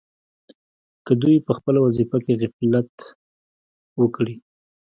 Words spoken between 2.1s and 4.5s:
کې غفلت وکړي.